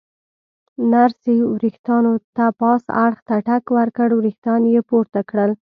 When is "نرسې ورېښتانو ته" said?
0.91-2.45